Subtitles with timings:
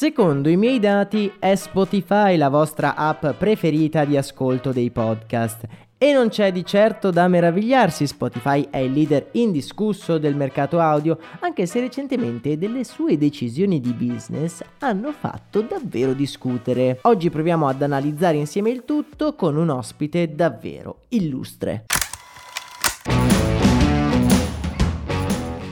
[0.00, 5.66] Secondo i miei dati è Spotify la vostra app preferita di ascolto dei podcast
[5.98, 11.18] e non c'è di certo da meravigliarsi, Spotify è il leader indiscusso del mercato audio,
[11.40, 17.00] anche se recentemente delle sue decisioni di business hanno fatto davvero discutere.
[17.02, 21.84] Oggi proviamo ad analizzare insieme il tutto con un ospite davvero illustre.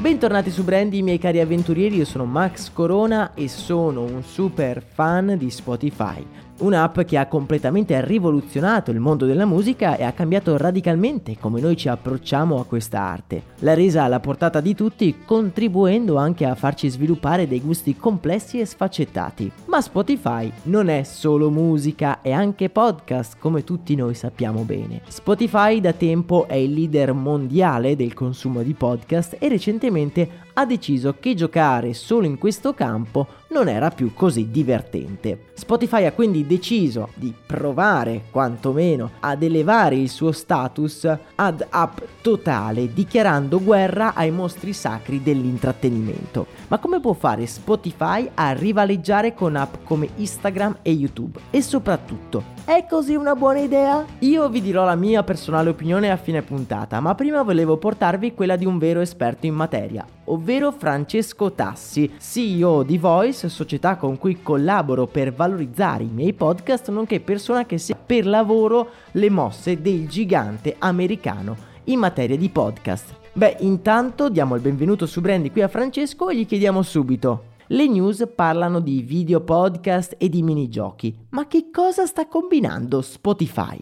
[0.09, 5.37] Bentornati su Brandy, miei cari avventurieri, io sono Max Corona e sono un super fan
[5.37, 6.27] di Spotify.
[6.59, 11.77] Un'app che ha completamente rivoluzionato il mondo della musica e ha cambiato radicalmente come noi
[11.77, 13.43] ci approcciamo a questa arte.
[13.61, 18.65] L'ha resa alla portata di tutti, contribuendo anche a farci sviluppare dei gusti complessi e
[18.65, 19.53] sfaccettati.
[19.67, 25.03] Ma Spotify non è solo musica, è anche podcast, come tutti noi sappiamo bene.
[25.07, 31.15] Spotify da tempo è il leader mondiale del consumo di podcast e recentemente ha deciso
[31.21, 35.47] che giocare solo in questo campo non era più così divertente.
[35.55, 42.93] Spotify ha quindi deciso di provare quantomeno ad elevare il suo status ad app totale,
[42.93, 46.47] dichiarando guerra ai mostri sacri dell'intrattenimento.
[46.69, 51.39] Ma come può fare Spotify a rivaleggiare con app come Instagram e YouTube?
[51.51, 54.05] E soprattutto, è così una buona idea?
[54.21, 58.57] Io vi dirò la mia personale opinione a fine puntata, ma prima volevo portarvi quella
[58.57, 64.41] di un vero esperto in materia, ovvero Francesco Tassi, CEO di Voice, società con cui
[64.41, 70.09] collaboro per valorizzare i miei podcast, nonché persona che segue per lavoro le mosse del
[70.09, 71.55] gigante americano
[71.85, 73.15] in materia di podcast.
[73.35, 77.87] Beh, intanto diamo il benvenuto su Brandy qui a Francesco e gli chiediamo subito le
[77.87, 83.79] news parlano di video podcast e di minigiochi, ma che cosa sta combinando Spotify?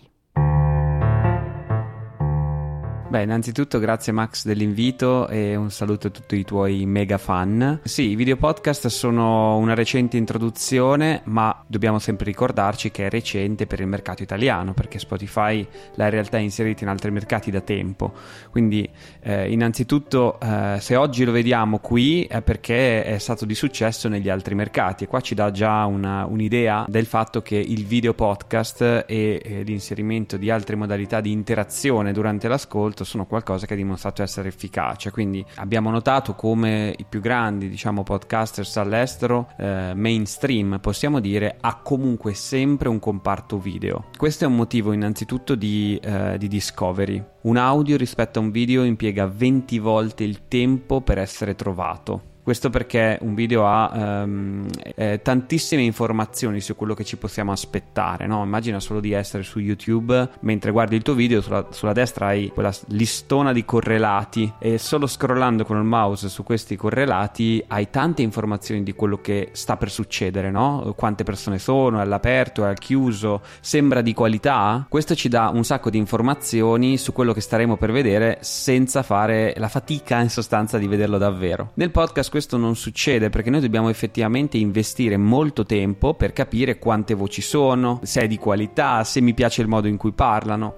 [3.17, 7.81] Beh, innanzitutto grazie Max dell'invito e un saluto a tutti i tuoi mega fan.
[7.83, 13.67] Sì, i video podcast sono una recente introduzione, ma dobbiamo sempre ricordarci che è recente
[13.67, 18.13] per il mercato italiano, perché Spotify l'ha in realtà inserito in altri mercati da tempo.
[18.51, 18.87] Quindi,
[19.23, 24.29] eh, innanzitutto, eh, se oggi lo vediamo qui è perché è stato di successo negli
[24.29, 28.83] altri mercati e qua ci dà già una, un'idea del fatto che il video podcast
[28.83, 34.23] e, e l'inserimento di altre modalità di interazione durante l'ascolto sono qualcosa che ha dimostrato
[34.23, 35.11] essere efficace.
[35.11, 41.77] Quindi abbiamo notato come i più grandi, diciamo, podcasters all'estero, eh, mainstream, possiamo dire, ha
[41.77, 44.07] comunque sempre un comparto video.
[44.17, 47.25] Questo è un motivo innanzitutto di, eh, di discovery.
[47.43, 52.35] Un audio rispetto a un video impiega 20 volte il tempo per essere trovato.
[52.47, 53.91] Questo perché un video ha
[54.23, 58.29] um, eh, tantissime informazioni su quello che ci possiamo aspettare.
[58.29, 58.45] No?
[58.45, 62.53] Immagina solo di essere su YouTube mentre guardi il tuo video, sulla, sulla, destra hai
[62.55, 68.23] quella listona di correlati e solo scrollando con il mouse su questi correlati hai tante
[68.23, 70.95] informazioni di quello che sta per succedere, no?
[70.97, 74.87] quante persone sono, è all'aperto, è al chiuso, sembra di qualità.
[74.89, 79.53] Questo ci dà un sacco di informazioni su quello che staremo per vedere senza fare
[79.57, 81.73] la fatica in sostanza di vederlo davvero.
[81.75, 87.15] Nel podcast questo non succede perché noi dobbiamo effettivamente investire molto tempo per capire quante
[87.15, 90.75] voci sono, se è di qualità, se mi piace il modo in cui parlano,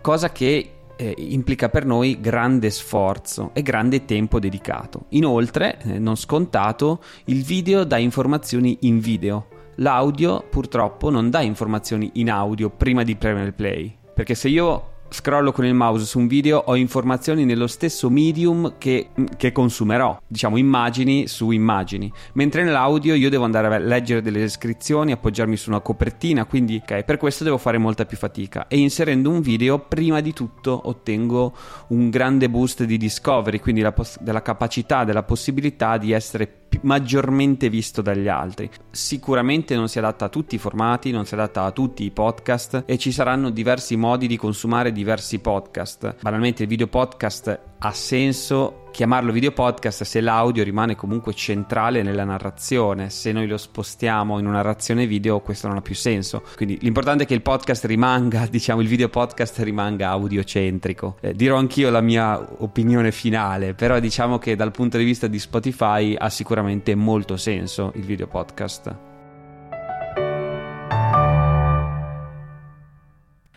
[0.00, 5.04] cosa che eh, implica per noi grande sforzo e grande tempo dedicato.
[5.10, 9.46] Inoltre, eh, non scontato, il video dà informazioni in video.
[9.76, 15.52] L'audio purtroppo non dà informazioni in audio prima di premere play, perché se io scrollo
[15.52, 20.56] con il mouse su un video ho informazioni nello stesso medium che, che, consumerò, diciamo
[20.56, 25.80] immagini su immagini, mentre nell'audio io devo andare a leggere delle descrizioni, appoggiarmi su una
[25.80, 28.66] copertina, quindi ok, per questo devo fare molta più fatica.
[28.68, 31.54] E inserendo un video prima di tutto ottengo
[31.88, 37.68] un grande boost di discovery, quindi la poss- della capacità, della possibilità di essere maggiormente
[37.68, 38.70] visto dagli altri.
[38.90, 42.84] Sicuramente non si adatta a tutti i formati, non si adatta a tutti i podcast
[42.86, 46.16] e ci saranno diversi modi di consumare diversi podcast.
[46.20, 52.24] Banalmente il video podcast ha senso chiamarlo video podcast se l'audio rimane comunque centrale nella
[52.24, 53.10] narrazione.
[53.10, 56.42] Se noi lo spostiamo in una narrazione video, questo non ha più senso.
[56.56, 61.18] Quindi l'importante è che il podcast rimanga, diciamo, il video podcast rimanga audiocentrico.
[61.20, 65.38] Eh, dirò anch'io la mia opinione finale, però diciamo che dal punto di vista di
[65.38, 68.96] Spotify ha sicuramente molto senso il video podcast.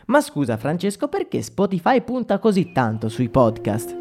[0.06, 4.01] Ma scusa Francesco, perché Spotify punta così tanto sui podcast?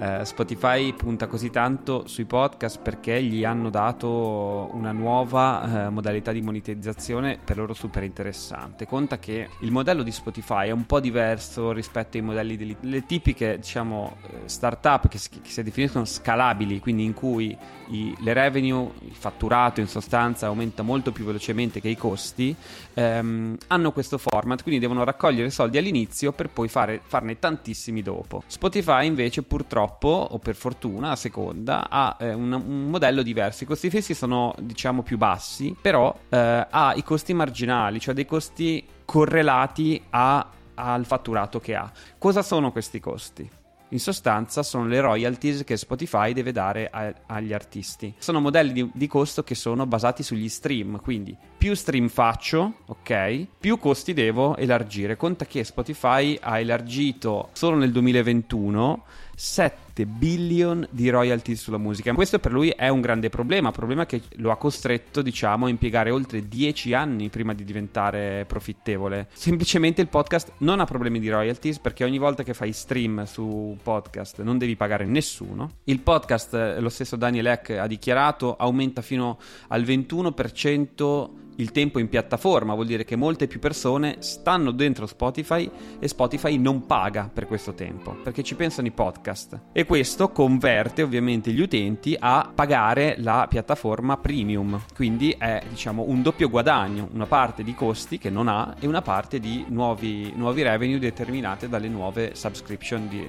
[0.00, 6.32] Eh, Spotify punta così tanto sui podcast perché gli hanno dato una nuova eh, modalità
[6.32, 8.86] di monetizzazione per loro super interessante.
[8.86, 13.58] Conta che il modello di Spotify è un po' diverso rispetto ai modelli delle tipiche,
[13.58, 17.54] diciamo, eh, startup che si, che si definiscono scalabili, quindi in cui
[17.88, 22.56] i, le revenue, il fatturato in sostanza aumenta molto più velocemente che i costi,
[22.94, 28.42] ehm, hanno questo format, quindi devono raccogliere soldi all'inizio per poi fare, farne tantissimi dopo.
[28.46, 33.64] Spotify invece purtroppo purtroppo, o per fortuna, a seconda, ha eh, un, un, modello diverso.
[33.64, 38.26] I costi fissi sono, diciamo, più bassi, però eh, ha i costi marginali, cioè dei
[38.26, 41.90] costi correlati a, al fatturato che ha.
[42.18, 43.58] Cosa sono questi costi?
[43.92, 48.14] In sostanza sono le royalties che Spotify deve dare a, agli artisti.
[48.18, 53.46] Sono modelli di, di, costo che sono basati sugli stream, quindi più stream faccio, ok,
[53.58, 55.16] più costi devo elargire.
[55.16, 59.04] Conta che Spotify ha elargito solo nel 2021
[59.42, 62.12] 7 billion di royalty sulla musica.
[62.12, 66.10] Questo per lui è un grande problema, problema che lo ha costretto, diciamo, a impiegare
[66.10, 69.28] oltre 10 anni prima di diventare profittevole.
[69.32, 73.78] Semplicemente il podcast non ha problemi di royalties perché ogni volta che fai stream su
[73.82, 75.70] podcast non devi pagare nessuno.
[75.84, 79.38] Il podcast, lo stesso Daniel Eck ha dichiarato, aumenta fino
[79.68, 85.70] al 21% il tempo in piattaforma, vuol dire che molte più persone stanno dentro Spotify
[85.98, 89.60] e Spotify non paga per questo tempo, perché ci pensano i podcast.
[89.72, 96.22] E questo converte ovviamente gli utenti a pagare la piattaforma premium, quindi è diciamo un
[96.22, 100.62] doppio guadagno, una parte di costi che non ha e una parte di nuovi, nuovi
[100.62, 103.26] revenue determinate dalle nuove subscription di,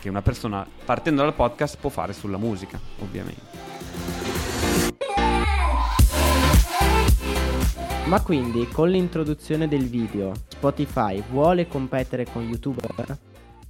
[0.00, 4.19] che, una persona partendo dal podcast può fare sulla musica, ovviamente.
[8.10, 12.80] Ma quindi con l'introduzione del video Spotify vuole competere con YouTube?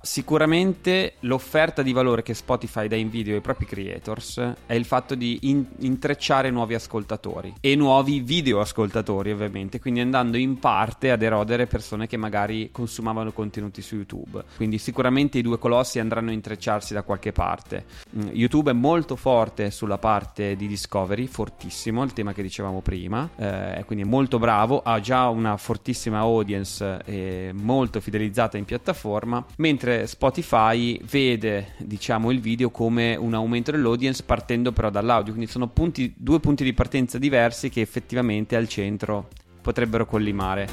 [0.03, 5.15] Sicuramente l'offerta di valore che Spotify dà in video ai propri creators è il fatto
[5.15, 11.23] di in- intrecciare nuovi ascoltatori e nuovi video ascoltatori ovviamente, quindi andando in parte ad
[11.23, 14.43] erodere persone che magari consumavano contenuti su YouTube.
[14.57, 17.85] Quindi sicuramente i due colossi andranno a intrecciarsi da qualche parte.
[18.17, 23.29] Mm, YouTube è molto forte sulla parte di discovery, fortissimo, il tema che dicevamo prima,
[23.37, 29.45] eh, quindi è molto bravo, ha già una fortissima audience e molto fidelizzata in piattaforma,
[29.57, 35.51] mentre mentre Spotify vede diciamo il video come un aumento dell'audience partendo però dall'audio quindi
[35.51, 39.29] sono punti, due punti di partenza diversi che effettivamente al centro
[39.61, 40.69] potrebbero collimare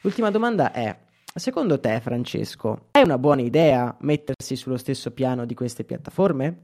[0.00, 0.96] l'ultima domanda è
[1.34, 6.60] secondo te Francesco è una buona idea mettersi sullo stesso piano di queste piattaforme?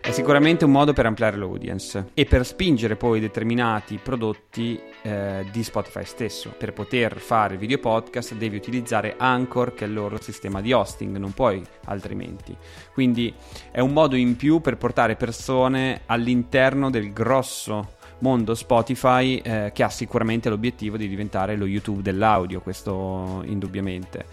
[0.00, 5.62] È sicuramente un modo per ampliare l'audience e per spingere poi determinati prodotti eh, di
[5.62, 6.54] Spotify stesso.
[6.56, 11.16] Per poter fare video podcast devi utilizzare Anchor, che è il loro sistema di hosting,
[11.18, 12.56] non puoi altrimenti.
[12.94, 13.32] Quindi
[13.70, 19.82] è un modo in più per portare persone all'interno del grosso mondo Spotify eh, che
[19.82, 24.24] ha sicuramente l'obiettivo di diventare lo YouTube dell'audio, questo indubbiamente.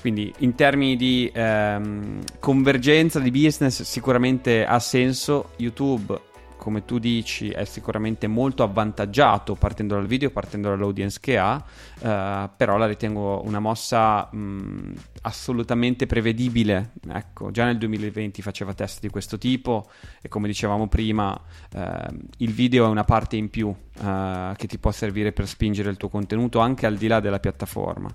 [0.00, 5.50] Quindi in termini di ehm, convergenza di business sicuramente ha senso.
[5.56, 6.18] YouTube,
[6.64, 11.62] come tu dici, è sicuramente molto avvantaggiato partendo dal video, partendo dall'audience che ha,
[12.00, 16.92] eh, però la ritengo una mossa mh, assolutamente prevedibile.
[17.06, 19.90] Ecco, già nel 2020 faceva test di questo tipo
[20.22, 21.38] e come dicevamo prima,
[21.74, 22.06] eh,
[22.38, 25.98] il video è una parte in più eh, che ti può servire per spingere il
[25.98, 28.08] tuo contenuto anche al di là della piattaforma.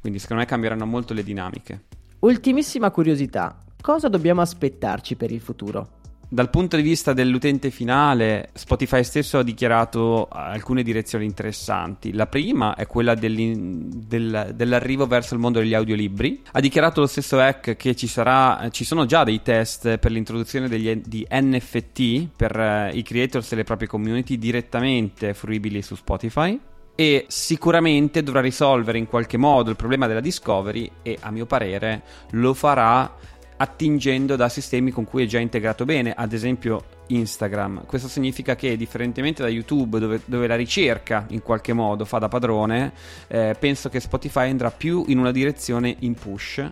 [0.00, 1.82] Quindi secondo me cambieranno molto le dinamiche.
[2.20, 6.00] Ultimissima curiosità, cosa dobbiamo aspettarci per il futuro?
[6.28, 12.12] Dal punto di vista dell'utente finale, Spotify stesso ha dichiarato alcune direzioni interessanti.
[12.12, 16.42] La prima è quella del, dell'arrivo verso il mondo degli audiolibri.
[16.52, 20.68] Ha dichiarato lo stesso hack che ci, sarà, ci sono già dei test per l'introduzione
[20.68, 26.58] degli, di NFT per uh, i creators e le proprie community direttamente fruibili su Spotify
[26.96, 32.02] e sicuramente dovrà risolvere in qualche modo il problema della discovery e a mio parere
[32.30, 33.12] lo farà
[33.56, 37.86] attingendo da sistemi con cui è già integrato bene, ad esempio Instagram.
[37.86, 42.28] Questo significa che, differentemente da YouTube, dove, dove la ricerca in qualche modo fa da
[42.28, 42.92] padrone,
[43.28, 46.64] eh, penso che Spotify andrà più in una direzione in push,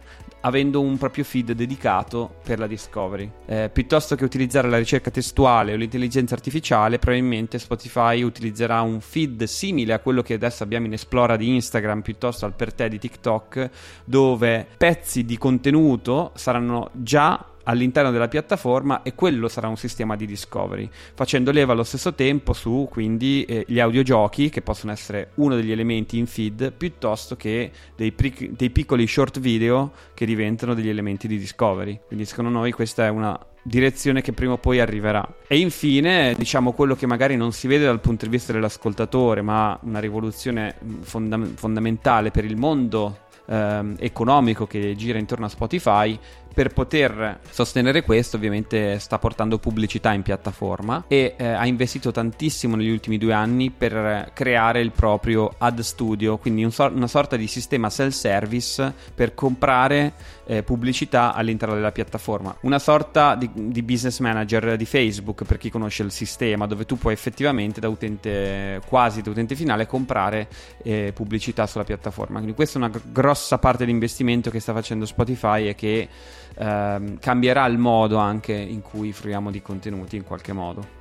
[0.43, 3.31] avendo un proprio feed dedicato per la discovery.
[3.47, 9.45] Eh, piuttosto che utilizzare la ricerca testuale o l'intelligenza artificiale, probabilmente Spotify utilizzerà un feed
[9.45, 12.99] simile a quello che adesso abbiamo in Esplora di Instagram piuttosto al per te di
[12.99, 13.71] TikTok,
[14.05, 20.27] dove pezzi di contenuto saranno già all'interno della piattaforma e quello sarà un sistema di
[20.27, 25.55] discovery, facendo leva allo stesso tempo su quindi eh, gli audiogiochi che possono essere uno
[25.55, 30.89] degli elementi in feed piuttosto che dei, pri- dei piccoli short video che diventano degli
[30.89, 32.01] elementi di discovery.
[32.07, 35.27] Quindi secondo noi questa è una direzione che prima o poi arriverà.
[35.47, 39.79] E infine, diciamo quello che magari non si vede dal punto di vista dell'ascoltatore, ma
[39.83, 46.19] una rivoluzione fonda- fondamentale per il mondo ehm, economico che gira intorno a Spotify
[46.53, 52.77] per poter sostenere questo ovviamente sta portando pubblicità in piattaforma e eh, ha investito tantissimo
[52.77, 57.37] negli ultimi due anni per creare il proprio ad studio, quindi un so- una sorta
[57.37, 60.13] di sistema self-service per comprare
[60.45, 65.71] eh, pubblicità all'interno della piattaforma, una sorta di, di, business manager di Facebook per chi
[65.71, 70.49] conosce il sistema dove tu puoi effettivamente da utente quasi da utente finale comprare
[70.83, 72.37] eh, pubblicità sulla piattaforma.
[72.37, 76.09] Quindi questa è una grossa parte dell'investimento che sta facendo Spotify e che
[76.57, 81.01] ehm, cambierà il modo anche in cui fruiamo di contenuti in qualche modo.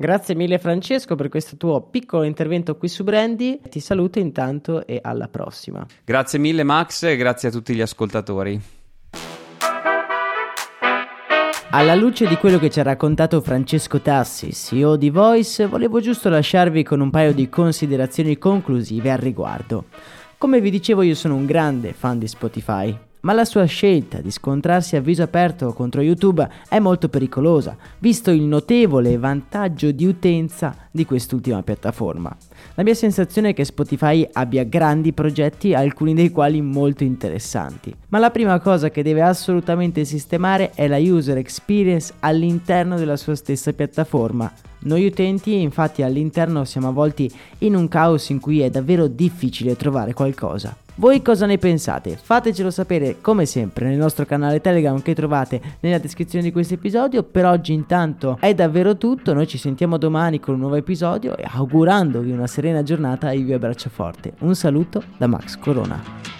[0.00, 3.60] Grazie mille Francesco per questo tuo piccolo intervento qui su Brandy.
[3.68, 5.84] Ti saluto intanto e alla prossima.
[6.04, 8.78] Grazie mille Max e grazie a tutti gli ascoltatori.
[11.72, 16.28] Alla luce di quello che ci ha raccontato Francesco Tassi, CEO di Voice, volevo giusto
[16.28, 19.84] lasciarvi con un paio di considerazioni conclusive al riguardo.
[20.40, 24.30] Come vi dicevo io sono un grande fan di Spotify, ma la sua scelta di
[24.30, 30.74] scontrarsi a viso aperto contro YouTube è molto pericolosa, visto il notevole vantaggio di utenza
[30.90, 32.34] di quest'ultima piattaforma.
[32.76, 38.18] La mia sensazione è che Spotify abbia grandi progetti, alcuni dei quali molto interessanti, ma
[38.18, 43.74] la prima cosa che deve assolutamente sistemare è la user experience all'interno della sua stessa
[43.74, 49.76] piattaforma, noi utenti infatti all'interno siamo avvolti in un caos in cui è davvero difficile
[49.76, 50.76] trovare qualcosa.
[50.96, 52.18] Voi cosa ne pensate?
[52.20, 57.22] Fatecelo sapere come sempre nel nostro canale Telegram che trovate nella descrizione di questo episodio.
[57.22, 61.44] Per oggi intanto è davvero tutto, noi ci sentiamo domani con un nuovo episodio e
[61.46, 64.34] augurandovi una serena giornata io vi abbraccio forte.
[64.40, 66.39] Un saluto da Max Corona.